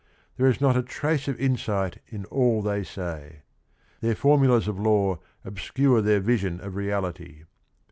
[0.35, 3.43] There is~not a trace of insight in all they say.
[3.99, 7.43] Their formulas of law obscure their vision of reality.